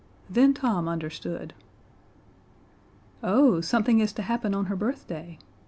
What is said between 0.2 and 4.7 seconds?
Then Tom understood. "Oh, something is to happen on